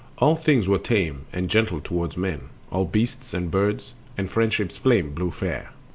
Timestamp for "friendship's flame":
4.31-5.13